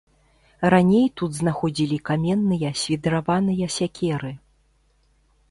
[0.73, 4.31] Раней тут знаходзілі каменныя свідраваныя сякеры.